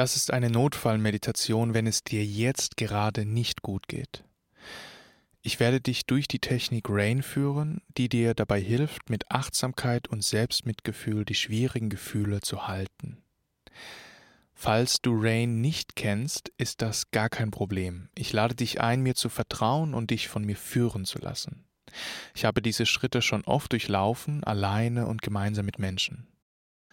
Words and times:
Das 0.00 0.16
ist 0.16 0.32
eine 0.32 0.48
Notfallmeditation, 0.48 1.74
wenn 1.74 1.86
es 1.86 2.02
dir 2.02 2.24
jetzt 2.24 2.78
gerade 2.78 3.26
nicht 3.26 3.60
gut 3.60 3.86
geht. 3.86 4.24
Ich 5.42 5.60
werde 5.60 5.82
dich 5.82 6.06
durch 6.06 6.26
die 6.26 6.38
Technik 6.38 6.86
Rain 6.88 7.22
führen, 7.22 7.82
die 7.98 8.08
dir 8.08 8.32
dabei 8.32 8.62
hilft, 8.62 9.10
mit 9.10 9.30
Achtsamkeit 9.30 10.08
und 10.08 10.24
Selbstmitgefühl 10.24 11.26
die 11.26 11.34
schwierigen 11.34 11.90
Gefühle 11.90 12.40
zu 12.40 12.66
halten. 12.66 13.18
Falls 14.54 15.02
du 15.02 15.20
Rain 15.20 15.60
nicht 15.60 15.96
kennst, 15.96 16.50
ist 16.56 16.80
das 16.80 17.10
gar 17.10 17.28
kein 17.28 17.50
Problem. 17.50 18.08
Ich 18.14 18.32
lade 18.32 18.54
dich 18.54 18.80
ein, 18.80 19.02
mir 19.02 19.16
zu 19.16 19.28
vertrauen 19.28 19.92
und 19.92 20.10
dich 20.10 20.28
von 20.28 20.46
mir 20.46 20.56
führen 20.56 21.04
zu 21.04 21.18
lassen. 21.18 21.66
Ich 22.34 22.46
habe 22.46 22.62
diese 22.62 22.86
Schritte 22.86 23.20
schon 23.20 23.44
oft 23.44 23.70
durchlaufen, 23.72 24.44
alleine 24.44 25.06
und 25.06 25.20
gemeinsam 25.20 25.66
mit 25.66 25.78
Menschen. 25.78 26.26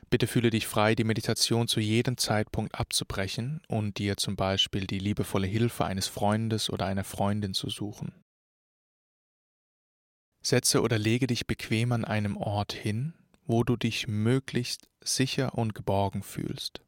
Bitte 0.10 0.28
fühle 0.28 0.50
dich 0.50 0.68
frei, 0.68 0.96
die 0.96 1.04
Meditation 1.04 1.68
zu 1.68 1.82
jedem 1.82 2.18
Zeitpunkt 2.18 2.76
abzubrechen 2.76 3.62
und 3.68 3.98
dir 3.98 4.16
zum 4.16 4.38
Beispiel 4.38 4.88
die 4.88 5.00
liebevolle 5.00 5.48
Hilfe 5.48 5.86
eines 5.86 6.08
Freundes 6.08 6.70
oder 6.70 6.86
einer 6.86 7.04
Freundin 7.04 7.54
zu 7.54 7.70
suchen. 7.70 8.14
Setze 10.42 10.82
oder 10.82 10.98
lege 10.98 11.28
dich 11.28 11.46
bequem 11.46 11.92
an 11.92 12.06
einem 12.06 12.38
Ort 12.38 12.72
hin, 12.72 13.16
wo 13.46 13.66
du 13.66 13.76
dich 13.76 14.08
möglichst 14.08 14.90
sicher 15.04 15.56
und 15.56 15.76
geborgen 15.76 16.24
fühlst. 16.24 16.82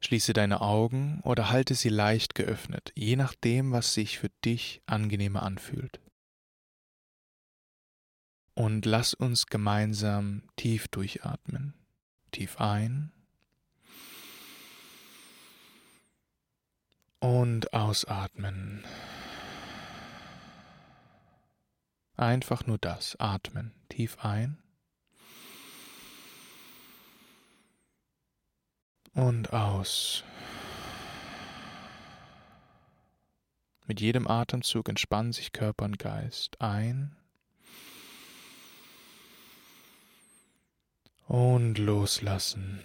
Schließe 0.00 0.32
deine 0.32 0.62
Augen 0.62 1.20
oder 1.22 1.50
halte 1.50 1.74
sie 1.74 1.88
leicht 1.90 2.34
geöffnet, 2.34 2.92
je 2.94 3.16
nachdem, 3.16 3.72
was 3.72 3.92
sich 3.92 4.18
für 4.18 4.30
dich 4.42 4.82
angenehmer 4.86 5.42
anfühlt 5.42 6.03
und 8.54 8.86
lass 8.86 9.14
uns 9.14 9.46
gemeinsam 9.46 10.42
tief 10.56 10.88
durchatmen. 10.88 11.74
Tief 12.30 12.60
ein 12.60 13.12
und 17.20 17.72
ausatmen. 17.72 18.84
Einfach 22.16 22.66
nur 22.66 22.78
das, 22.78 23.16
atmen. 23.18 23.72
Tief 23.88 24.18
ein 24.24 24.58
und 29.14 29.52
aus. 29.52 30.24
Mit 33.86 34.00
jedem 34.00 34.26
Atemzug 34.26 34.88
entspannen 34.88 35.32
sich 35.32 35.52
Körper 35.52 35.84
und 35.84 35.98
Geist 35.98 36.60
ein 36.60 37.16
und 41.26 41.78
loslassen. 41.78 42.80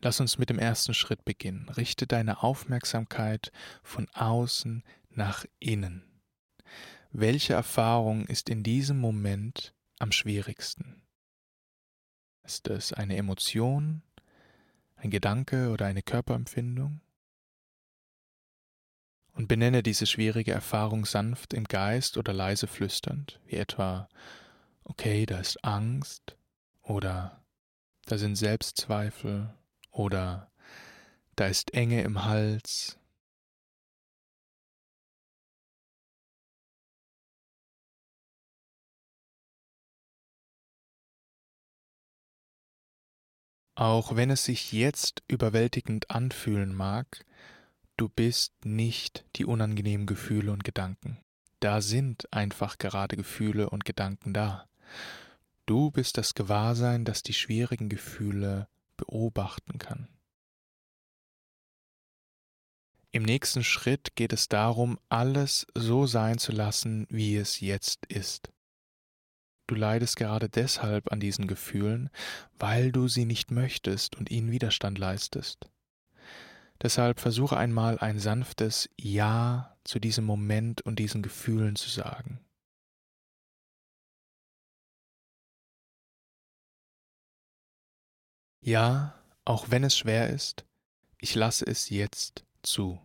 Lass 0.00 0.20
uns 0.20 0.38
mit 0.38 0.50
dem 0.50 0.58
ersten 0.58 0.94
Schritt 0.94 1.24
beginnen. 1.24 1.68
Richte 1.70 2.06
deine 2.06 2.42
Aufmerksamkeit 2.42 3.50
von 3.82 4.08
außen 4.10 4.84
nach 5.10 5.44
innen. 5.58 6.04
Welche 7.10 7.54
Erfahrung 7.54 8.26
ist 8.26 8.48
in 8.48 8.62
diesem 8.62 9.00
Moment 9.00 9.74
am 9.98 10.12
schwierigsten? 10.12 11.02
Ist 12.44 12.68
es 12.68 12.92
eine 12.92 13.16
Emotion, 13.16 14.02
ein 14.96 15.10
Gedanke 15.10 15.70
oder 15.70 15.86
eine 15.86 16.02
Körperempfindung? 16.02 17.00
Und 19.36 19.48
benenne 19.48 19.82
diese 19.82 20.06
schwierige 20.06 20.52
Erfahrung 20.52 21.04
sanft 21.04 21.52
im 21.52 21.64
Geist 21.64 22.16
oder 22.16 22.32
leise 22.32 22.66
flüsternd, 22.66 23.38
wie 23.46 23.56
etwa, 23.56 24.08
okay, 24.84 25.26
da 25.26 25.38
ist 25.38 25.62
Angst 25.62 26.36
oder 26.82 27.44
da 28.06 28.16
sind 28.16 28.36
Selbstzweifel 28.36 29.54
oder 29.90 30.50
da 31.36 31.46
ist 31.48 31.74
Enge 31.74 32.02
im 32.02 32.24
Hals. 32.24 32.98
Auch 43.74 44.16
wenn 44.16 44.30
es 44.30 44.46
sich 44.46 44.72
jetzt 44.72 45.22
überwältigend 45.28 46.10
anfühlen 46.10 46.74
mag, 46.74 47.25
Du 47.96 48.08
bist 48.10 48.52
nicht 48.64 49.24
die 49.36 49.46
unangenehmen 49.46 50.06
Gefühle 50.06 50.52
und 50.52 50.64
Gedanken. 50.64 51.18
Da 51.60 51.80
sind 51.80 52.30
einfach 52.32 52.76
gerade 52.76 53.16
Gefühle 53.16 53.70
und 53.70 53.86
Gedanken 53.86 54.34
da. 54.34 54.68
Du 55.64 55.90
bist 55.90 56.18
das 56.18 56.34
Gewahrsein, 56.34 57.04
das 57.04 57.22
die 57.22 57.32
schwierigen 57.32 57.88
Gefühle 57.88 58.68
beobachten 58.98 59.78
kann. 59.78 60.08
Im 63.12 63.22
nächsten 63.22 63.64
Schritt 63.64 64.14
geht 64.14 64.34
es 64.34 64.48
darum, 64.48 64.98
alles 65.08 65.66
so 65.74 66.06
sein 66.06 66.36
zu 66.36 66.52
lassen, 66.52 67.06
wie 67.08 67.36
es 67.36 67.60
jetzt 67.60 68.04
ist. 68.06 68.52
Du 69.66 69.74
leidest 69.74 70.16
gerade 70.16 70.50
deshalb 70.50 71.10
an 71.10 71.18
diesen 71.18 71.46
Gefühlen, 71.46 72.10
weil 72.58 72.92
du 72.92 73.08
sie 73.08 73.24
nicht 73.24 73.50
möchtest 73.50 74.16
und 74.16 74.30
ihnen 74.30 74.50
Widerstand 74.50 74.98
leistest. 74.98 75.70
Deshalb 76.82 77.20
versuche 77.20 77.56
einmal 77.56 77.98
ein 77.98 78.18
sanftes 78.18 78.88
Ja 79.00 79.76
zu 79.84 79.98
diesem 79.98 80.24
Moment 80.24 80.82
und 80.82 80.98
diesen 80.98 81.22
Gefühlen 81.22 81.76
zu 81.76 81.88
sagen. 81.88 82.40
Ja, 88.60 89.14
auch 89.44 89.70
wenn 89.70 89.84
es 89.84 89.96
schwer 89.96 90.28
ist, 90.30 90.64
ich 91.18 91.34
lasse 91.34 91.64
es 91.66 91.88
jetzt 91.88 92.44
zu. 92.62 93.00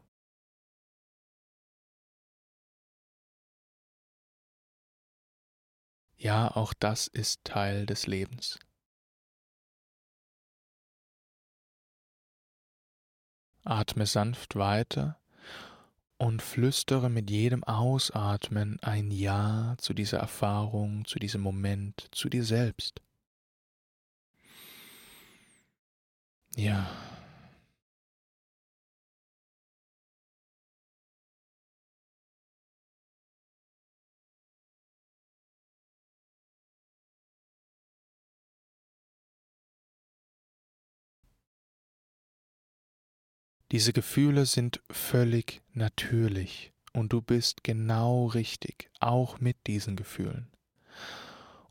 Ja, 6.18 6.56
auch 6.56 6.74
das 6.74 7.08
ist 7.08 7.44
Teil 7.44 7.86
des 7.86 8.08
Lebens. 8.08 8.58
Atme 13.64 14.06
sanft 14.06 14.56
weiter 14.56 15.20
und 16.18 16.42
flüstere 16.42 17.10
mit 17.10 17.30
jedem 17.30 17.64
Ausatmen 17.64 18.80
ein 18.82 19.12
Ja 19.12 19.76
zu 19.80 19.94
dieser 19.94 20.20
Erfahrung, 20.20 21.06
zu 21.06 21.20
diesem 21.20 21.42
Moment, 21.42 22.08
zu 22.12 22.30
dir 22.30 22.44
selbst. 22.44 23.02
Ja. 26.56 26.88
Diese 43.72 43.94
Gefühle 43.94 44.46
sind 44.46 44.82
völlig 44.92 45.62
natürlich 45.74 46.74
und 46.92 47.14
du 47.14 47.22
bist 47.22 47.64
genau 47.64 48.26
richtig, 48.26 48.92
auch 49.00 49.40
mit 49.40 49.56
diesen 49.66 49.96
Gefühlen. 49.96 50.52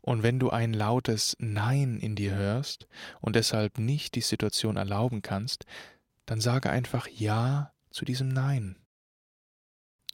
Und 0.01 0.23
wenn 0.23 0.39
du 0.39 0.49
ein 0.49 0.73
lautes 0.73 1.37
Nein 1.39 1.99
in 1.99 2.15
dir 2.15 2.33
hörst 2.33 2.87
und 3.19 3.35
deshalb 3.35 3.77
nicht 3.77 4.15
die 4.15 4.21
Situation 4.21 4.77
erlauben 4.77 5.21
kannst, 5.21 5.65
dann 6.25 6.41
sage 6.41 6.71
einfach 6.71 7.07
Ja 7.07 7.71
zu 7.91 8.03
diesem 8.03 8.29
Nein. 8.29 8.77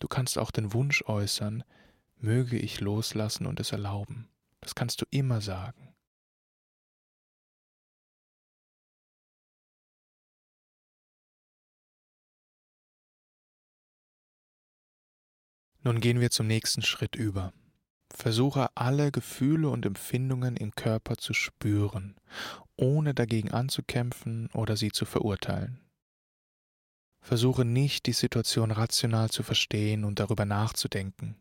Du 0.01 0.09
kannst 0.09 0.37
auch 0.37 0.51
den 0.51 0.73
Wunsch 0.73 1.03
äußern, 1.07 1.63
möge 2.17 2.57
ich 2.57 2.81
loslassen 2.81 3.45
und 3.45 3.61
es 3.61 3.71
erlauben. 3.71 4.27
Das 4.59 4.75
kannst 4.75 5.01
du 5.01 5.05
immer 5.09 5.39
sagen. 5.39 5.86
Nun 15.87 16.01
gehen 16.01 16.19
wir 16.19 16.31
zum 16.31 16.47
nächsten 16.47 16.81
Schritt 16.81 17.15
über. 17.15 17.53
Versuche 18.13 18.67
alle 18.75 19.09
Gefühle 19.09 19.69
und 19.69 19.85
Empfindungen 19.85 20.57
im 20.57 20.75
Körper 20.75 21.15
zu 21.15 21.33
spüren, 21.33 22.17
ohne 22.75 23.13
dagegen 23.13 23.51
anzukämpfen 23.51 24.49
oder 24.53 24.75
sie 24.75 24.91
zu 24.91 25.05
verurteilen. 25.05 25.79
Versuche 27.21 27.63
nicht, 27.63 28.05
die 28.05 28.11
Situation 28.11 28.71
rational 28.71 29.29
zu 29.29 29.43
verstehen 29.43 30.03
und 30.03 30.19
darüber 30.19 30.43
nachzudenken, 30.43 31.37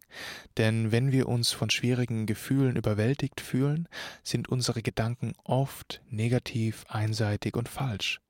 denn 0.58 0.92
wenn 0.92 1.10
wir 1.10 1.28
uns 1.28 1.50
von 1.50 1.68
schwierigen 1.68 2.26
Gefühlen 2.26 2.76
überwältigt 2.76 3.40
fühlen, 3.40 3.88
sind 4.22 4.48
unsere 4.48 4.80
Gedanken 4.80 5.32
oft 5.42 6.02
negativ, 6.08 6.84
einseitig 6.86 7.56
und 7.56 7.68
falsch. 7.68 8.20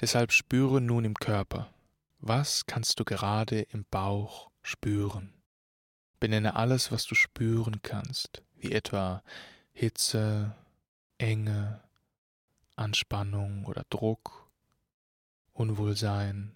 Deshalb 0.00 0.30
spüre 0.30 0.80
nun 0.80 1.04
im 1.04 1.14
Körper, 1.14 1.74
was 2.20 2.66
kannst 2.66 3.00
du 3.00 3.04
gerade 3.04 3.62
im 3.62 3.84
Bauch 3.90 4.52
spüren? 4.62 5.35
Benenne 6.20 6.56
alles, 6.56 6.90
was 6.92 7.06
du 7.06 7.14
spüren 7.14 7.82
kannst, 7.82 8.42
wie 8.56 8.72
etwa 8.72 9.22
Hitze, 9.72 10.54
Enge, 11.18 11.80
Anspannung 12.76 13.64
oder 13.66 13.84
Druck, 13.90 14.50
Unwohlsein. 15.52 16.52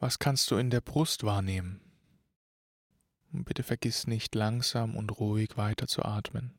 Was 0.00 0.20
kannst 0.20 0.48
du 0.52 0.56
in 0.56 0.70
der 0.70 0.80
Brust 0.80 1.24
wahrnehmen? 1.24 1.80
Und 3.32 3.44
bitte 3.44 3.64
vergiss 3.64 4.06
nicht 4.06 4.32
langsam 4.36 4.96
und 4.96 5.18
ruhig 5.18 5.56
weiter 5.56 5.88
zu 5.88 6.04
atmen. 6.04 6.56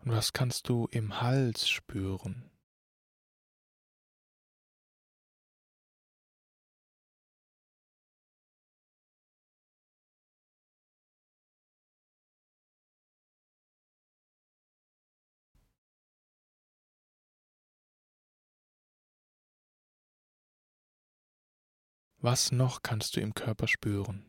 Und 0.00 0.10
was 0.10 0.32
kannst 0.32 0.68
du 0.68 0.88
im 0.90 1.20
Hals 1.20 1.68
spüren? 1.68 2.50
Was 22.20 22.50
noch 22.50 22.82
kannst 22.82 23.14
du 23.14 23.20
im 23.20 23.32
Körper 23.32 23.68
spüren? 23.68 24.27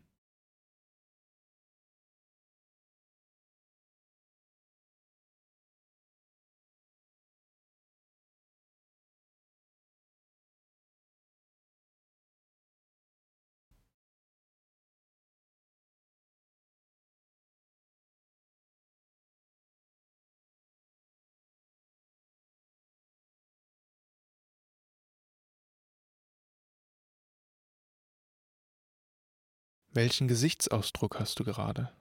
Welchen 29.91 30.27
Gesichtsausdruck 30.27 31.19
hast 31.19 31.39
du 31.39 31.44
gerade? 31.44 31.91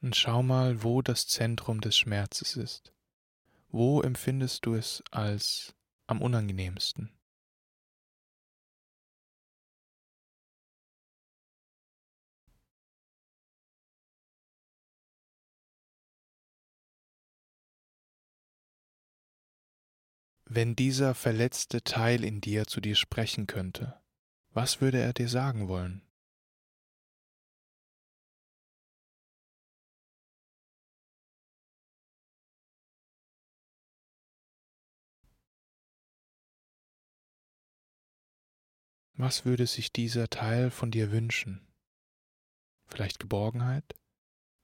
Und 0.00 0.16
schau 0.16 0.42
mal, 0.42 0.82
wo 0.82 1.00
das 1.00 1.26
Zentrum 1.26 1.80
des 1.80 1.96
Schmerzes 1.96 2.56
ist. 2.56 2.92
Wo 3.70 4.02
empfindest 4.02 4.66
du 4.66 4.74
es 4.74 5.02
als 5.10 5.74
am 6.06 6.22
unangenehmsten? 6.22 7.13
Wenn 20.56 20.76
dieser 20.76 21.16
verletzte 21.16 21.82
Teil 21.82 22.22
in 22.22 22.40
dir 22.40 22.68
zu 22.68 22.80
dir 22.80 22.94
sprechen 22.94 23.48
könnte, 23.48 24.00
was 24.52 24.80
würde 24.80 25.00
er 25.00 25.12
dir 25.12 25.28
sagen 25.28 25.66
wollen? 25.66 26.00
Was 39.14 39.44
würde 39.44 39.66
sich 39.66 39.92
dieser 39.92 40.30
Teil 40.30 40.70
von 40.70 40.92
dir 40.92 41.10
wünschen? 41.10 41.66
Vielleicht 42.86 43.18
Geborgenheit, 43.18 43.96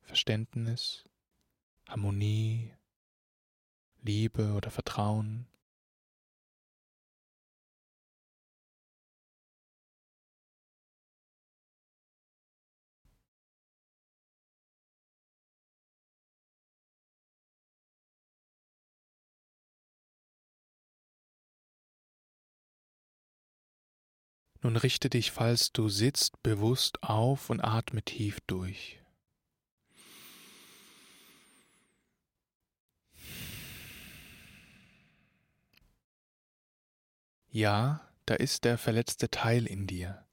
Verständnis, 0.03 1.05
Harmonie, 1.89 2.77
Liebe 4.03 4.53
oder 4.53 4.71
Vertrauen? 4.71 5.50
Nun 24.63 24.77
richte 24.77 25.09
dich, 25.09 25.31
falls 25.31 25.73
du 25.73 25.89
sitzt, 25.89 26.43
bewusst 26.43 27.03
auf 27.03 27.49
und 27.51 27.61
atme 27.61 28.03
tief 28.03 28.39
durch. 28.47 29.01
Ja, 37.53 38.01
da 38.27 38.35
ist 38.35 38.65
der 38.65 38.79
verletzte 38.79 39.29
Teil 39.29 39.67
in 39.67 39.89
dir, 39.89 40.25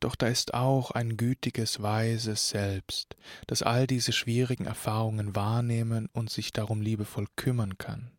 doch 0.00 0.14
da 0.14 0.28
ist 0.28 0.54
auch 0.54 0.92
ein 0.92 1.16
gütiges, 1.16 1.82
weises 1.82 2.48
Selbst, 2.48 3.16
das 3.46 3.62
all 3.62 3.86
diese 3.86 4.12
schwierigen 4.12 4.64
Erfahrungen 4.64 5.34
wahrnehmen 5.34 6.08
und 6.12 6.30
sich 6.30 6.52
darum 6.52 6.80
liebevoll 6.80 7.26
kümmern 7.36 7.76
kann. 7.76 8.12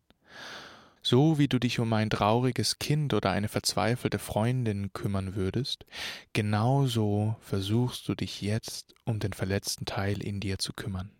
So 1.02 1.38
wie 1.38 1.48
du 1.48 1.58
dich 1.58 1.78
um 1.78 1.92
ein 1.94 2.10
trauriges 2.10 2.78
Kind 2.78 3.14
oder 3.14 3.30
eine 3.30 3.48
verzweifelte 3.48 4.18
Freundin 4.18 4.92
kümmern 4.92 5.34
würdest, 5.34 5.86
genauso 6.34 7.36
versuchst 7.40 8.06
du 8.08 8.14
dich 8.14 8.42
jetzt 8.42 8.94
um 9.04 9.18
den 9.18 9.32
verletzten 9.32 9.86
Teil 9.86 10.22
in 10.22 10.40
dir 10.40 10.58
zu 10.58 10.74
kümmern. 10.74 11.10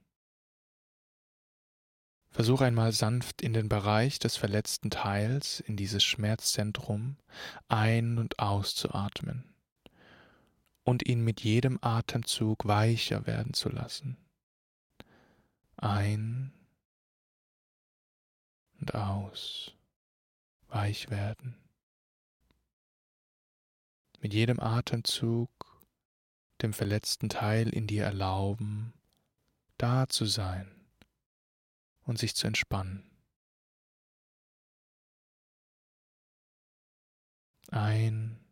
Versuch 2.31 2.61
einmal 2.61 2.93
sanft 2.93 3.43
in 3.43 3.55
den 3.55 3.69
Bereich 3.69 4.19
des 4.19 4.37
verletzten 4.37 4.91
Teils, 4.91 5.61
in 5.61 5.77
dieses 5.77 6.05
Schmerzzentrum, 6.05 7.17
ein- 7.69 8.19
und 8.19 8.39
auszuatmen 8.39 9.53
und 10.85 11.09
ihn 11.09 11.25
mit 11.25 11.41
jedem 11.41 11.79
Atemzug 11.81 12.67
weicher 12.67 13.27
werden 13.27 13.55
zu 13.55 13.69
lassen. 13.69 14.17
Ein 15.77 16.53
und 18.81 18.95
aus, 18.95 19.73
weich 20.69 21.11
werden. 21.11 21.57
Mit 24.21 24.35
jedem 24.35 24.61
Atemzug 24.61 25.51
dem 26.63 26.73
verletzten 26.73 27.29
Teil 27.29 27.71
in 27.71 27.87
dir 27.87 28.05
erlauben, 28.05 28.93
da 29.79 30.09
zu 30.09 30.27
sein 30.27 30.71
und 32.05 32.19
sich 32.19 32.35
zu 32.35 32.47
entspannen. 32.47 33.07
Ein 37.71 38.45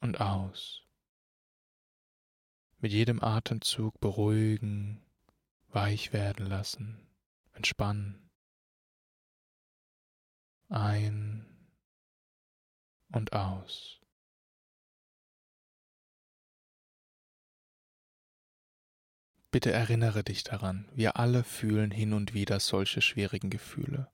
und 0.00 0.20
aus. 0.20 0.82
Mit 2.78 2.92
jedem 2.92 3.22
Atemzug 3.22 4.00
beruhigen, 4.00 5.02
weich 5.68 6.12
werden 6.12 6.46
lassen, 6.46 7.06
entspannen 7.52 8.29
ein 10.70 11.46
und 13.12 13.32
aus. 13.32 14.00
Bitte 19.50 19.72
erinnere 19.72 20.22
dich 20.22 20.44
daran, 20.44 20.88
wir 20.94 21.16
alle 21.16 21.42
fühlen 21.42 21.90
hin 21.90 22.12
und 22.12 22.34
wieder 22.34 22.60
solche 22.60 23.02
schwierigen 23.02 23.50
Gefühle. 23.50 24.08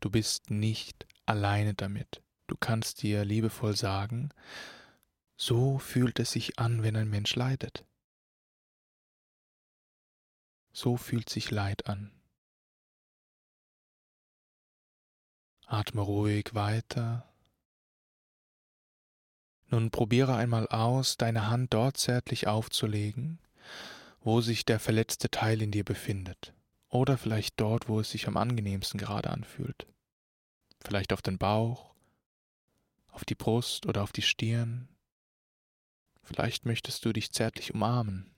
Du 0.00 0.10
bist 0.10 0.50
nicht 0.50 1.06
alleine 1.24 1.72
damit. 1.72 2.22
Du 2.46 2.56
kannst 2.56 3.02
dir 3.02 3.24
liebevoll 3.24 3.74
sagen, 3.74 4.30
so 5.36 5.78
fühlt 5.78 6.18
es 6.18 6.32
sich 6.32 6.58
an, 6.58 6.82
wenn 6.82 6.96
ein 6.96 7.08
Mensch 7.08 7.34
leidet. 7.36 7.86
So 10.72 10.98
fühlt 10.98 11.30
sich 11.30 11.50
Leid 11.50 11.86
an. 11.86 12.19
Atme 15.70 16.00
ruhig 16.00 16.52
weiter. 16.52 17.32
Nun 19.68 19.92
probiere 19.92 20.34
einmal 20.34 20.66
aus, 20.66 21.16
deine 21.16 21.48
Hand 21.48 21.72
dort 21.72 21.96
zärtlich 21.96 22.48
aufzulegen, 22.48 23.38
wo 24.20 24.40
sich 24.40 24.64
der 24.64 24.80
verletzte 24.80 25.30
Teil 25.30 25.62
in 25.62 25.70
dir 25.70 25.84
befindet. 25.84 26.52
Oder 26.88 27.16
vielleicht 27.16 27.60
dort, 27.60 27.88
wo 27.88 28.00
es 28.00 28.10
sich 28.10 28.26
am 28.26 28.36
angenehmsten 28.36 28.98
gerade 28.98 29.30
anfühlt. 29.30 29.86
Vielleicht 30.80 31.12
auf 31.12 31.22
den 31.22 31.38
Bauch, 31.38 31.94
auf 33.06 33.24
die 33.24 33.36
Brust 33.36 33.86
oder 33.86 34.02
auf 34.02 34.10
die 34.10 34.22
Stirn. 34.22 34.88
Vielleicht 36.24 36.66
möchtest 36.66 37.04
du 37.04 37.12
dich 37.12 37.30
zärtlich 37.30 37.72
umarmen. 37.72 38.34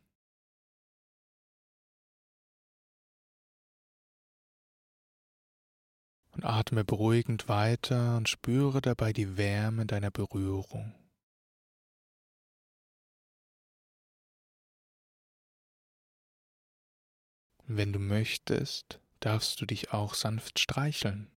Und 6.32 6.44
atme 6.44 6.82
beruhigend 6.84 7.48
weiter 7.48 8.16
und 8.16 8.28
spüre 8.28 8.80
dabei 8.80 9.12
die 9.12 9.36
Wärme 9.36 9.84
deiner 9.84 10.10
Berührung. 10.10 10.94
Wenn 17.66 17.92
du 17.92 17.98
möchtest, 17.98 19.00
darfst 19.20 19.60
du 19.60 19.66
dich 19.66 19.92
auch 19.92 20.14
sanft 20.14 20.58
streicheln, 20.58 21.30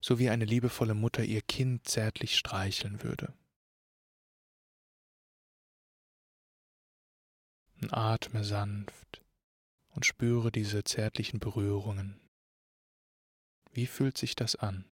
so 0.00 0.18
wie 0.18 0.30
eine 0.30 0.44
liebevolle 0.44 0.94
Mutter 0.94 1.24
ihr 1.24 1.42
Kind 1.42 1.86
zärtlich 1.86 2.36
streicheln 2.38 3.02
würde. 3.02 3.34
Und 7.80 7.92
atme 7.92 8.44
sanft 8.44 9.22
und 9.94 10.06
spüre 10.06 10.50
diese 10.50 10.84
zärtlichen 10.84 11.38
Berührungen. 11.38 12.21
Wie 13.72 13.86
fühlt 13.86 14.16
sich 14.16 14.34
das 14.34 14.56
an? 14.56 14.86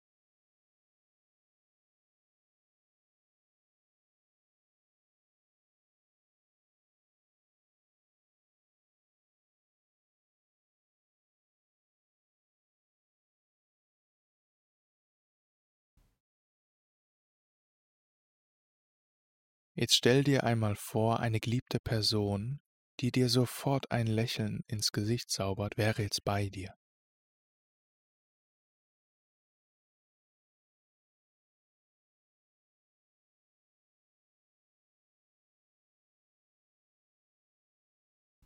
Jetzt 19.74 19.96
stell 19.96 20.22
dir 20.22 20.44
einmal 20.44 20.76
vor, 20.76 21.18
eine 21.18 21.40
geliebte 21.40 21.80
Person, 21.80 22.60
die 23.00 23.10
dir 23.10 23.28
sofort 23.28 23.90
ein 23.90 24.06
Lächeln 24.06 24.62
ins 24.68 24.92
Gesicht 24.92 25.28
zaubert, 25.28 25.76
wäre 25.76 26.02
jetzt 26.02 26.22
bei 26.24 26.48
dir. 26.48 26.72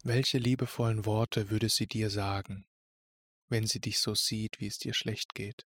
Welche 0.07 0.39
liebevollen 0.39 1.07
Worte 1.07 1.51
würde 1.51 1.69
sie 1.69 1.87
dir 1.87 2.11
sagen, 2.11 2.67
wenn 3.49 3.67
sie 3.67 3.81
dich 3.81 3.99
so 3.99 4.15
sieht, 4.15 4.61
wie 4.61 4.67
es 4.67 4.79
dir 4.79 4.95
schlecht 4.95 5.35
geht? 5.35 5.67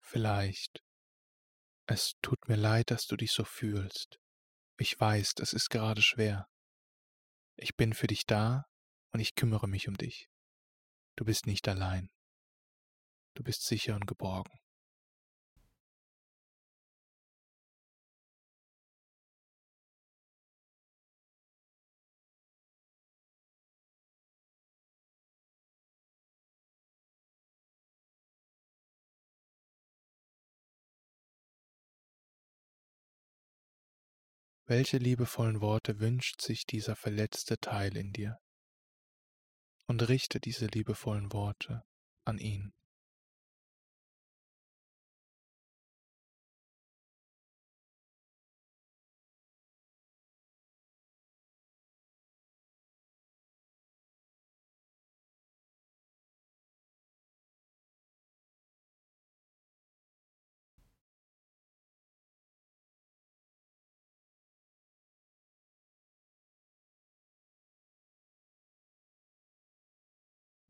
Vielleicht 0.00 0.82
es 1.90 2.18
tut 2.20 2.48
mir 2.48 2.56
leid, 2.56 2.90
dass 2.90 3.06
du 3.06 3.16
dich 3.16 3.32
so 3.32 3.44
fühlst. 3.44 4.20
Ich 4.78 5.00
weiß, 5.00 5.34
das 5.34 5.54
ist 5.54 5.70
gerade 5.70 6.02
schwer. 6.02 6.46
Ich 7.56 7.76
bin 7.76 7.94
für 7.94 8.06
dich 8.06 8.26
da 8.26 8.66
und 9.12 9.20
ich 9.20 9.34
kümmere 9.34 9.66
mich 9.66 9.88
um 9.88 9.96
dich. 9.96 10.28
Du 11.16 11.24
bist 11.24 11.46
nicht 11.46 11.66
allein. 11.66 12.10
Du 13.32 13.42
bist 13.42 13.64
sicher 13.64 13.94
und 13.94 14.06
geborgen. 14.06 14.52
Welche 34.70 34.98
liebevollen 34.98 35.62
Worte 35.62 35.98
wünscht 35.98 36.42
sich 36.42 36.66
dieser 36.66 36.94
verletzte 36.94 37.58
Teil 37.58 37.96
in 37.96 38.12
dir? 38.12 38.38
Und 39.86 40.06
richte 40.10 40.40
diese 40.40 40.66
liebevollen 40.66 41.32
Worte 41.32 41.86
an 42.26 42.36
ihn. 42.36 42.74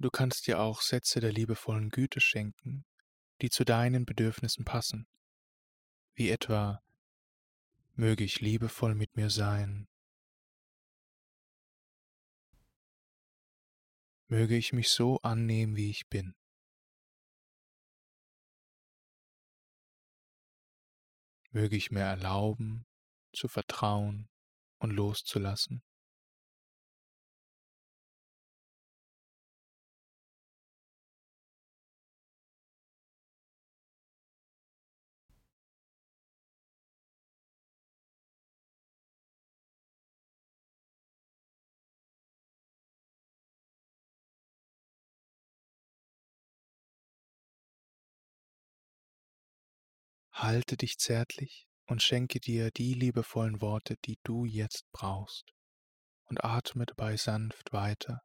Du 0.00 0.11
kannst 0.11 0.47
dir 0.47 0.61
auch 0.61 0.81
Sätze 0.81 1.21
der 1.21 1.33
liebevollen 1.33 1.90
Güte 1.90 2.21
schenken, 2.21 2.85
die 3.43 3.50
zu 3.50 3.64
deinen 3.64 4.05
Bedürfnissen 4.07 4.64
passen, 4.64 5.09
wie 6.14 6.31
etwa 6.31 6.83
Möge 7.95 8.23
ich 8.23 8.40
liebevoll 8.40 8.95
mit 8.95 9.17
mir 9.17 9.28
sein, 9.28 9.88
möge 14.28 14.57
ich 14.57 14.73
mich 14.73 14.90
so 14.90 15.19
annehmen, 15.23 15.75
wie 15.75 15.90
ich 15.90 16.09
bin. 16.09 16.37
Möge 21.50 21.76
ich 21.76 21.90
mir 21.90 22.05
erlauben, 22.05 22.87
zu 23.33 23.49
vertrauen 23.49 24.28
und 24.78 24.90
loszulassen. 24.90 25.83
Halte 50.40 50.76
dich 50.76 50.99
zärtlich 50.99 51.66
und 51.88 52.00
schenke 52.00 52.38
dir 52.38 52.71
die 52.71 52.95
liebevollen 52.95 53.61
Worte, 53.61 53.97
die 54.04 54.21
du 54.23 54.45
jetzt 54.45 54.85
brauchst, 54.92 55.50
und 56.26 56.45
atme 56.45 56.87
dabei 56.87 57.16
sanft 57.16 57.73
weiter. 57.73 58.21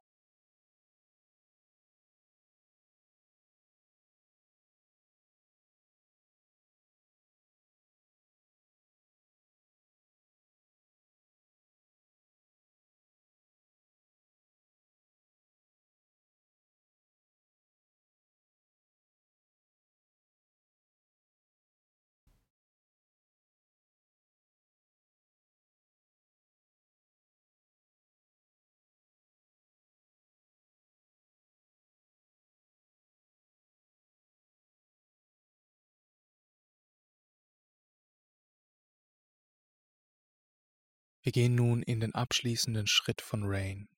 Wir 41.24 41.32
gehen 41.32 41.54
nun 41.54 41.82
in 41.82 42.00
den 42.00 42.14
abschließenden 42.14 42.86
Schritt 42.86 43.22
von 43.22 43.44
Rain. 43.46 43.88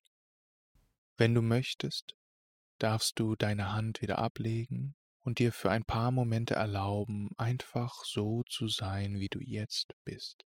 Wenn 1.17 1.33
du 1.33 1.41
möchtest, 1.41 2.15
darfst 2.77 3.19
du 3.19 3.35
deine 3.35 3.73
Hand 3.73 4.01
wieder 4.01 4.17
ablegen 4.17 4.95
und 5.19 5.39
dir 5.39 5.51
für 5.51 5.69
ein 5.69 5.83
paar 5.83 6.11
Momente 6.11 6.53
erlauben, 6.53 7.31
einfach 7.37 8.05
so 8.05 8.43
zu 8.43 8.69
sein, 8.69 9.19
wie 9.19 9.27
du 9.27 9.41
jetzt 9.41 9.93
bist. 10.05 10.45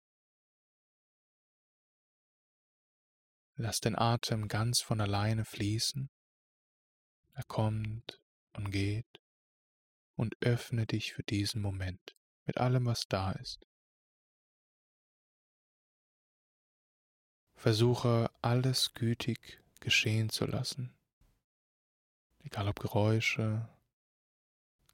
Lass 3.55 3.81
den 3.81 3.98
Atem 3.98 4.48
ganz 4.48 4.79
von 4.79 5.01
alleine 5.01 5.43
fließen 5.43 6.09
Er 7.33 7.43
kommt 7.43 8.21
und 8.53 8.71
geht 8.71 9.19
und 10.15 10.38
öffne 10.39 10.86
dich 10.86 11.12
für 11.12 11.24
diesen 11.24 11.62
Moment 11.62 12.15
mit 12.45 12.57
allem, 12.57 12.86
was 12.86 13.05
da 13.09 13.33
ist. 13.33 13.68
Versuche 17.60 18.32
alles 18.42 18.94
gütig 18.94 19.62
geschehen 19.82 20.30
zu 20.30 20.46
lassen, 20.46 20.96
egal 22.46 22.70
ob 22.70 22.80
Geräusche, 22.80 23.68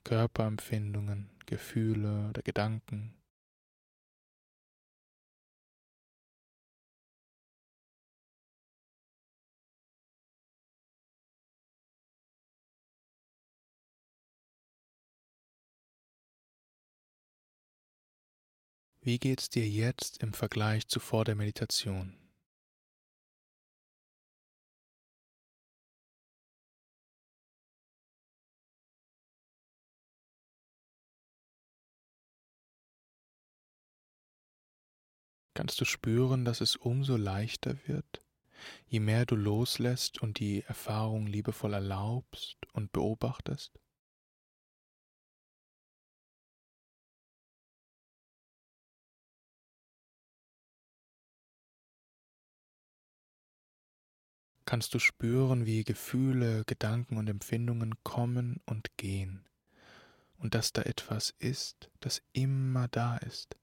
Körperempfindungen, 0.04 1.30
Gefühle 1.46 2.30
oder 2.30 2.42
Gedanken. 2.42 3.14
Wie 19.02 19.20
geht's 19.20 19.50
dir 19.50 19.70
jetzt 19.70 20.24
im 20.24 20.34
Vergleich 20.34 20.88
zu 20.88 21.00
vor 21.00 21.26
der 21.26 21.36
Meditation? 21.36 22.25
Kannst 35.56 35.82
du 35.82 35.86
spüren, 35.86 36.46
dass 36.46 36.62
es 36.62 36.76
umso 36.76 37.18
leichter 37.18 37.76
wird, 37.88 38.22
je 38.88 39.00
mehr 39.00 39.26
du 39.26 39.36
loslässt 39.36 40.22
und 40.22 40.38
die 40.40 40.62
Erfahrung 40.62 41.26
liebevoll 41.26 41.74
erlaubst 41.74 42.58
und 42.74 42.92
beobachtest? 42.92 43.80
kannst 54.66 54.94
du 54.94 55.00
spüren, 55.00 55.66
wie 55.66 55.84
Gefühle, 55.84 56.66
Gedanken 56.66 57.18
und 57.18 57.30
Empfindungen 57.30 57.96
kommen 58.04 58.60
und 58.66 58.98
gehen? 58.98 59.46
Und 60.38 60.54
dass 60.54 60.74
da 60.74 60.82
etwas 60.82 61.34
ist, 61.40 61.90
das 62.02 62.22
immer 62.34 62.88
da 62.90 63.18
ist, 63.18 63.56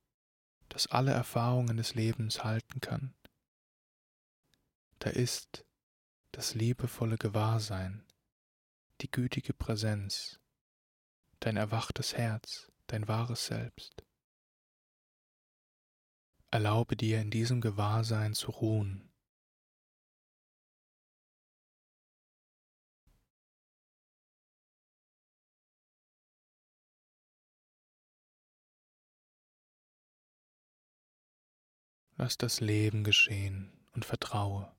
das 0.72 0.86
alle 0.86 1.12
Erfahrungen 1.12 1.76
des 1.76 1.94
Lebens 1.94 2.44
halten 2.44 2.80
kann. 2.80 3.14
Da 5.00 5.10
ist 5.10 5.66
das 6.30 6.54
liebevolle 6.54 7.18
Gewahrsein, 7.18 8.06
die 9.02 9.10
gütige 9.10 9.52
Präsenz, 9.52 10.40
dein 11.40 11.58
erwachtes 11.58 12.16
Herz, 12.16 12.72
dein 12.86 13.06
wahres 13.06 13.46
Selbst. 13.46 14.02
Erlaube 16.50 16.96
dir 16.96 17.20
in 17.20 17.30
diesem 17.30 17.60
Gewahrsein 17.60 18.32
zu 18.32 18.50
ruhen 18.50 19.11
Lass 32.22 32.38
das 32.38 32.60
Leben 32.60 33.02
geschehen 33.02 33.72
und 33.94 34.04
vertraue. 34.04 34.72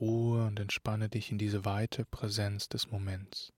Ruhe 0.00 0.44
und 0.48 0.58
entspanne 0.58 1.08
dich 1.08 1.30
in 1.30 1.38
diese 1.38 1.64
weite 1.64 2.04
Präsenz 2.04 2.68
des 2.68 2.90
Moments. 2.90 3.52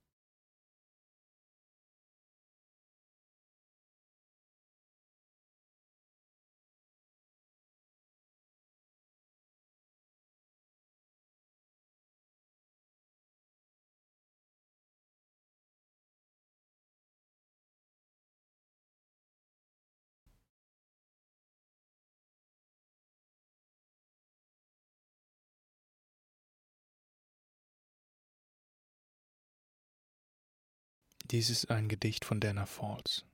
Dies 31.30 31.48
ist 31.48 31.70
ein 31.70 31.88
Gedicht 31.88 32.24
von 32.24 32.40
Dana 32.40 32.66
Falls. 32.66 33.24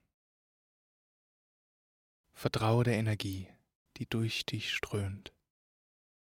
Vertraue 2.35 2.85
der 2.85 2.99
Energie, 2.99 3.49
die 3.97 4.05
durch 4.05 4.45
dich 4.45 4.75
strömt. 4.75 5.33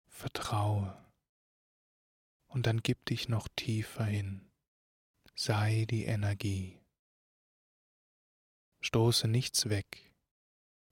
Vertraue. 0.07 0.97
Und 2.47 2.67
dann 2.67 2.83
gib 2.83 3.05
dich 3.05 3.29
noch 3.29 3.47
tiefer 3.57 4.05
hin. 4.05 4.51
Sei 5.35 5.85
die 5.91 6.05
Energie. 6.05 6.81
Stoße 8.81 9.29
nichts 9.29 9.69
weg. 9.69 10.15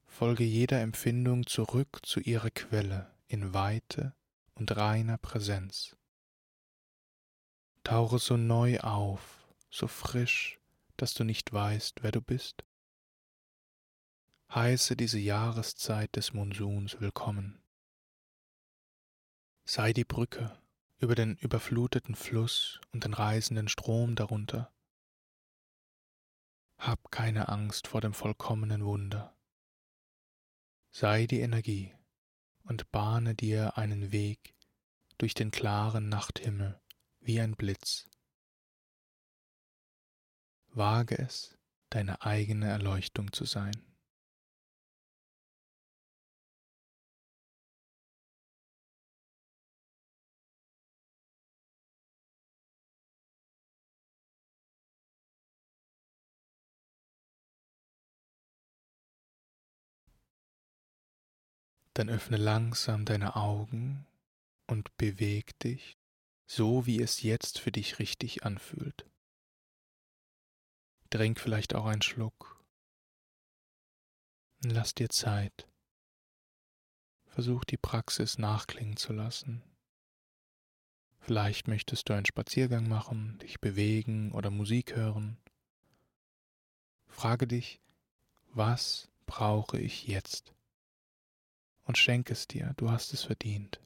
Folge 0.05 0.45
jeder 0.45 0.83
Empfindung 0.83 1.47
zurück 1.47 2.01
zu 2.05 2.21
ihrer 2.21 2.51
Quelle 2.51 3.11
in 3.27 3.55
Weite 3.55 4.15
und 4.53 4.77
reiner 4.77 5.17
Präsenz. 5.17 5.97
Tauche 7.85 8.19
so 8.19 8.37
neu 8.37 8.81
auf, 8.81 9.49
so 9.71 9.89
frisch 9.89 10.58
dass 10.99 11.15
du 11.15 11.25
nicht 11.25 11.53
weißt, 11.53 12.03
wer 12.03 12.11
du 12.11 12.21
bist? 12.21 12.65
Heiße 14.53 14.97
diese 14.97 15.19
Jahreszeit 15.19 16.15
des 16.17 16.33
Monsuns 16.33 17.01
willkommen. 17.01 17.63
Sei 19.65 19.93
die 19.93 20.05
Brücke 20.05 20.61
über 20.99 21.15
den 21.15 21.37
überfluteten 21.37 22.17
Fluss 22.17 22.81
und 22.93 23.05
den 23.05 23.15
reißenden 23.15 23.69
Strom 23.69 24.17
darunter. 24.17 24.73
Hab 26.79 27.13
keine 27.13 27.49
Angst 27.49 27.87
vor 27.87 28.01
dem 28.01 28.13
vollkommenen 28.13 28.85
Wunder. 28.85 29.37
Sei 30.91 31.27
die 31.27 31.41
Energie 31.41 31.95
und 32.65 32.91
bahne 32.91 33.37
dir 33.37 33.79
einen 33.79 34.11
Weg 34.11 34.57
durch 35.17 35.35
den 35.35 35.53
klaren 35.53 36.09
Nachthimmel 36.09 36.81
wie 37.21 37.41
ein 37.41 37.55
Blitz 37.55 38.09
Wage 40.75 41.19
es, 41.19 41.57
deine 41.91 42.23
eigene 42.23 42.69
Erleuchtung 42.69 43.33
zu 43.33 43.45
sein. 43.45 43.73
Dann 61.95 62.11
öffne 62.11 62.37
langsam 62.37 63.05
deine 63.05 63.35
Augen 63.35 64.07
und 64.69 64.97
beweg 64.99 65.59
dich 65.59 65.99
so, 66.47 66.87
wie 66.87 67.03
es 67.03 67.23
jetzt 67.23 67.59
für 67.59 67.73
dich 67.73 67.99
richtig 67.99 68.45
anfühlt. 68.45 69.05
Trink 71.11 71.41
vielleicht 71.41 71.75
auch 71.75 71.87
einen 71.87 72.03
Schluck. 72.03 72.63
Lass 74.63 74.95
dir 74.95 75.09
Zeit. 75.09 75.67
Versuch 77.27 77.65
die 77.65 77.77
Praxis 77.79 78.37
nachklingen 78.37 78.97
zu 78.97 79.13
lassen. 79.13 79.63
Vielleicht 81.21 81.67
möchtest 81.67 82.09
du 82.09 82.13
einen 82.13 82.27
Spaziergang 82.27 82.89
machen, 82.89 83.39
dich 83.39 83.61
bewegen 83.61 84.33
oder 84.33 84.51
Musik 84.51 84.97
hören. 84.97 85.39
Frage 87.07 87.47
dich, 87.47 87.81
was 88.53 89.09
brauche 89.25 89.79
ich 89.79 90.07
jetzt? 90.07 90.53
Und 91.85 91.97
schenk 91.97 92.31
es 92.31 92.47
dir, 92.49 92.75
du 92.77 92.91
hast 92.91 93.15
es 93.15 93.23
verdient. 93.23 93.81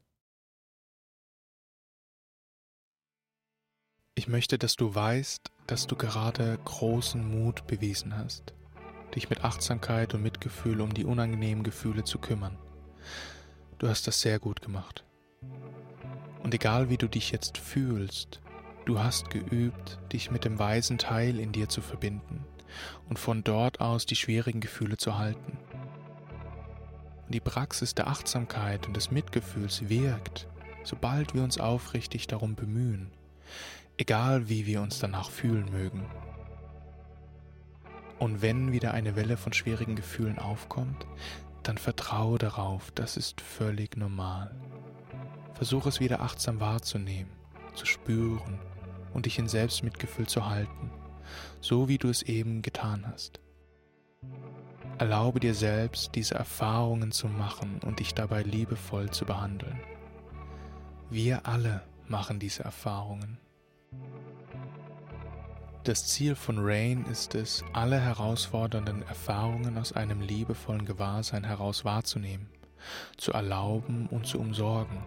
Ich 4.14 4.28
möchte, 4.28 4.58
dass 4.58 4.74
du 4.74 4.94
weißt, 4.94 5.51
dass 5.66 5.86
du 5.86 5.96
gerade 5.96 6.58
großen 6.64 7.26
Mut 7.26 7.66
bewiesen 7.66 8.16
hast, 8.16 8.54
dich 9.14 9.30
mit 9.30 9.44
Achtsamkeit 9.44 10.14
und 10.14 10.22
Mitgefühl 10.22 10.80
um 10.80 10.92
die 10.92 11.04
unangenehmen 11.04 11.64
Gefühle 11.64 12.04
zu 12.04 12.18
kümmern. 12.18 12.58
Du 13.78 13.88
hast 13.88 14.06
das 14.06 14.20
sehr 14.20 14.38
gut 14.38 14.62
gemacht. 14.62 15.04
Und 16.42 16.54
egal 16.54 16.88
wie 16.88 16.98
du 16.98 17.08
dich 17.08 17.30
jetzt 17.30 17.58
fühlst, 17.58 18.40
du 18.84 18.98
hast 18.98 19.30
geübt, 19.30 19.98
dich 20.12 20.30
mit 20.30 20.44
dem 20.44 20.58
weisen 20.58 20.98
Teil 20.98 21.38
in 21.38 21.52
dir 21.52 21.68
zu 21.68 21.80
verbinden 21.80 22.44
und 23.08 23.18
von 23.18 23.44
dort 23.44 23.80
aus 23.80 24.06
die 24.06 24.16
schwierigen 24.16 24.60
Gefühle 24.60 24.96
zu 24.96 25.18
halten. 25.18 25.58
Und 27.26 27.34
die 27.34 27.40
Praxis 27.40 27.94
der 27.94 28.08
Achtsamkeit 28.08 28.86
und 28.86 28.96
des 28.96 29.10
Mitgefühls 29.10 29.88
wirkt, 29.88 30.48
sobald 30.84 31.34
wir 31.34 31.42
uns 31.42 31.58
aufrichtig 31.58 32.26
darum 32.26 32.54
bemühen, 32.54 33.10
egal 34.02 34.48
wie 34.48 34.66
wir 34.66 34.82
uns 34.82 34.98
danach 34.98 35.30
fühlen 35.30 35.70
mögen. 35.70 36.04
Und 38.18 38.42
wenn 38.42 38.72
wieder 38.72 38.94
eine 38.94 39.14
Welle 39.14 39.36
von 39.36 39.52
schwierigen 39.52 39.94
Gefühlen 39.94 40.40
aufkommt, 40.40 41.06
dann 41.62 41.78
vertraue 41.78 42.36
darauf, 42.38 42.90
das 42.96 43.16
ist 43.16 43.40
völlig 43.40 43.96
normal. 43.96 44.50
Versuche 45.54 45.88
es 45.88 46.00
wieder 46.00 46.20
achtsam 46.20 46.58
wahrzunehmen, 46.58 47.30
zu 47.76 47.86
spüren 47.86 48.58
und 49.14 49.26
dich 49.26 49.38
in 49.38 49.46
Selbstmitgefühl 49.46 50.26
zu 50.26 50.48
halten, 50.48 50.90
so 51.60 51.88
wie 51.88 51.98
du 51.98 52.08
es 52.08 52.22
eben 52.22 52.60
getan 52.60 53.06
hast. 53.06 53.38
Erlaube 54.98 55.38
dir 55.38 55.54
selbst, 55.54 56.16
diese 56.16 56.34
Erfahrungen 56.34 57.12
zu 57.12 57.28
machen 57.28 57.78
und 57.84 58.00
dich 58.00 58.14
dabei 58.14 58.42
liebevoll 58.42 59.10
zu 59.10 59.24
behandeln. 59.24 59.78
Wir 61.08 61.46
alle 61.46 61.82
machen 62.08 62.40
diese 62.40 62.64
Erfahrungen. 62.64 63.38
Das 65.84 66.06
Ziel 66.06 66.36
von 66.36 66.58
Rain 66.60 67.04
ist 67.10 67.34
es, 67.34 67.64
alle 67.72 67.98
herausfordernden 67.98 69.02
Erfahrungen 69.02 69.76
aus 69.78 69.92
einem 69.92 70.20
liebevollen 70.20 70.84
Gewahrsein 70.84 71.42
heraus 71.42 71.84
wahrzunehmen, 71.84 72.48
zu 73.16 73.32
erlauben 73.32 74.06
und 74.06 74.24
zu 74.24 74.38
umsorgen. 74.38 75.02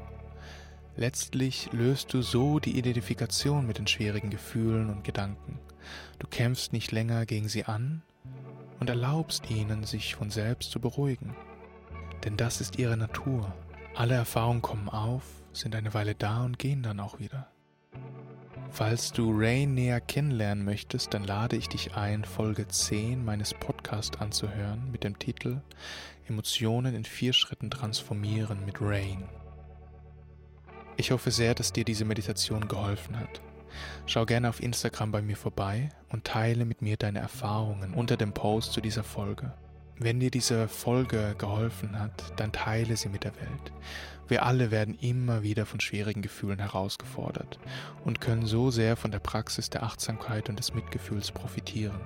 Letztlich 0.97 1.69
löst 1.71 2.13
du 2.13 2.21
so 2.21 2.59
die 2.59 2.77
Identifikation 2.77 3.65
mit 3.65 3.77
den 3.77 3.87
schwierigen 3.87 4.29
Gefühlen 4.29 4.89
und 4.89 5.05
Gedanken. 5.05 5.59
Du 6.19 6.27
kämpfst 6.27 6.73
nicht 6.73 6.91
länger 6.91 7.25
gegen 7.25 7.47
sie 7.47 7.63
an 7.63 8.01
und 8.81 8.89
erlaubst 8.89 9.49
ihnen, 9.49 9.85
sich 9.85 10.15
von 10.15 10.29
selbst 10.29 10.71
zu 10.71 10.81
beruhigen. 10.81 11.37
Denn 12.25 12.35
das 12.35 12.59
ist 12.59 12.77
ihre 12.77 12.97
Natur. 12.97 13.53
Alle 13.93 14.15
Erfahrungen 14.15 14.61
kommen 14.61 14.89
auf, 14.89 15.23
sind 15.53 15.73
eine 15.73 15.93
Weile 15.93 16.15
da 16.15 16.43
und 16.43 16.59
gehen 16.59 16.83
dann 16.83 16.99
auch 16.99 17.19
wieder. 17.19 17.47
Falls 18.75 19.13
du 19.13 19.31
Ray 19.31 19.65
näher 19.65 20.01
kennenlernen 20.01 20.65
möchtest, 20.65 21.13
dann 21.13 21.23
lade 21.23 21.55
ich 21.55 21.69
dich 21.69 21.95
ein, 21.95 22.25
Folge 22.25 22.67
10 22.67 23.23
meines 23.23 23.53
Podcasts 23.53 24.19
anzuhören 24.19 24.91
mit 24.91 25.05
dem 25.05 25.17
Titel 25.17 25.61
Emotionen 26.27 26.93
in 26.93 27.05
vier 27.05 27.31
Schritten 27.31 27.71
transformieren 27.71 28.65
mit 28.65 28.81
Rain. 28.81 29.23
Ich 30.97 31.11
hoffe 31.11 31.31
sehr, 31.31 31.55
dass 31.55 31.71
dir 31.71 31.85
diese 31.85 32.03
Meditation 32.03 32.67
geholfen 32.67 33.17
hat. 33.17 33.39
Schau 34.07 34.25
gerne 34.25 34.49
auf 34.49 34.61
Instagram 34.61 35.09
bei 35.09 35.21
mir 35.21 35.37
vorbei 35.37 35.87
und 36.09 36.25
teile 36.25 36.65
mit 36.65 36.81
mir 36.81 36.97
deine 36.97 37.19
Erfahrungen 37.19 37.93
unter 37.93 38.17
dem 38.17 38.33
Post 38.33 38.73
zu 38.73 38.81
dieser 38.81 39.05
Folge. 39.05 39.53
Wenn 39.97 40.19
dir 40.19 40.29
diese 40.29 40.67
Folge 40.67 41.35
geholfen 41.37 41.97
hat, 41.97 42.33
dann 42.35 42.51
teile 42.51 42.97
sie 42.97 43.07
mit 43.07 43.23
der 43.23 43.33
Welt. 43.35 43.71
Wir 44.27 44.45
alle 44.45 44.69
werden 44.69 44.97
immer 44.99 45.41
wieder 45.41 45.65
von 45.65 45.79
schwierigen 45.79 46.21
Gefühlen 46.21 46.59
herausgefordert 46.59 47.59
und 48.03 48.19
können 48.19 48.45
so 48.45 48.71
sehr 48.71 48.97
von 48.97 49.11
der 49.11 49.19
Praxis 49.19 49.69
der 49.69 49.83
Achtsamkeit 49.83 50.49
und 50.49 50.59
des 50.59 50.73
Mitgefühls 50.73 51.31
profitieren. 51.31 51.99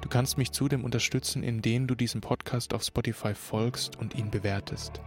Du 0.00 0.08
kannst 0.08 0.36
mich 0.36 0.50
zudem 0.50 0.84
unterstützen, 0.84 1.44
indem 1.44 1.86
du 1.86 1.94
diesem 1.94 2.20
Podcast 2.20 2.74
auf 2.74 2.82
Spotify 2.82 3.34
folgst 3.34 3.96
und 3.96 4.14
ihn 4.16 4.30
bewertest. 4.30 5.00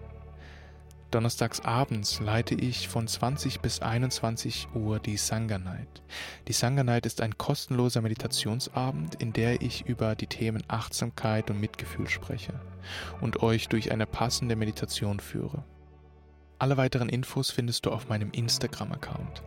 Donnerstags 1.11 1.61
abends 1.61 2.19
leite 2.19 2.53
ich 2.53 2.89
von 2.89 3.07
20 3.07 3.61
bis 3.61 3.79
21 3.79 4.67
Uhr 4.75 4.99
die 4.99 5.15
Sangha 5.15 5.57
Night. 5.57 6.03
Die 6.49 6.53
Sangha 6.53 6.83
Night 6.83 7.05
ist 7.05 7.21
ein 7.21 7.37
kostenloser 7.37 8.01
Meditationsabend, 8.01 9.15
in 9.15 9.31
der 9.31 9.61
ich 9.61 9.85
über 9.85 10.15
die 10.15 10.27
Themen 10.27 10.63
Achtsamkeit 10.67 11.49
und 11.49 11.61
Mitgefühl 11.61 12.09
spreche 12.09 12.59
und 13.21 13.41
euch 13.41 13.69
durch 13.69 13.91
eine 13.91 14.05
passende 14.05 14.57
Meditation 14.57 15.21
führe. 15.21 15.63
Alle 16.59 16.75
weiteren 16.75 17.07
Infos 17.07 17.51
findest 17.51 17.85
du 17.85 17.91
auf 17.91 18.09
meinem 18.09 18.31
Instagram-Account. 18.31 19.43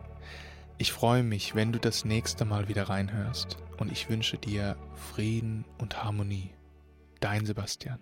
Ich 0.79 0.91
freue 0.91 1.21
mich, 1.21 1.53
wenn 1.53 1.71
du 1.71 1.77
das 1.77 2.05
nächste 2.05 2.43
Mal 2.43 2.69
wieder 2.69 2.89
reinhörst 2.89 3.57
und 3.77 3.91
ich 3.91 4.09
wünsche 4.09 4.39
dir 4.39 4.77
Frieden 5.13 5.65
und 5.77 6.03
Harmonie. 6.03 6.55
Dein 7.19 7.45
Sebastian. 7.45 7.99